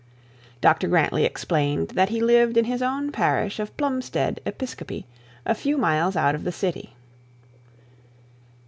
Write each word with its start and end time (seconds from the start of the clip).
Dr 0.61 0.87
Grantly 0.87 1.25
explained 1.25 1.89
that 1.89 2.09
he 2.09 2.21
lived 2.23 2.57
in 2.57 2.65
his 2.65 2.81
own 2.81 3.11
parish 3.11 3.59
of 3.59 3.77
Plumstead 3.77 4.41
Episcopi, 4.47 5.05
a 5.45 5.53
few 5.53 5.77
miles 5.77 6.15
out 6.15 6.33
of 6.33 6.43
the 6.43 6.51
city. 6.51 6.95